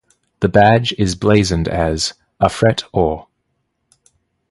The 0.39 0.49
badge 0.49 0.95
is 0.97 1.13
blazoned 1.13 1.67
as 1.67 2.15
"A 2.39 2.49
Fret 2.49 2.85
Or". 2.91 3.27